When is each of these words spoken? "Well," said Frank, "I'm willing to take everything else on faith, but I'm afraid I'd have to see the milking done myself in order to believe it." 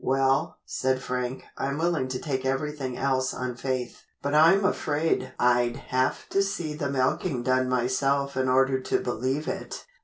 "Well," 0.03 0.57
said 0.65 0.99
Frank, 0.99 1.43
"I'm 1.59 1.77
willing 1.77 2.07
to 2.07 2.17
take 2.17 2.43
everything 2.43 2.97
else 2.97 3.35
on 3.35 3.53
faith, 3.53 4.01
but 4.23 4.33
I'm 4.33 4.65
afraid 4.65 5.31
I'd 5.37 5.75
have 5.75 6.27
to 6.29 6.41
see 6.41 6.73
the 6.73 6.89
milking 6.89 7.43
done 7.43 7.69
myself 7.69 8.35
in 8.35 8.49
order 8.49 8.79
to 8.79 8.99
believe 8.99 9.47
it." 9.47 9.85